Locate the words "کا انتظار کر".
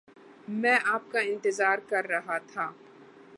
1.11-2.05